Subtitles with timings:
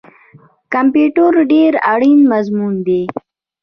[0.73, 3.01] کمپیوټر ډیر اړین مضمون دی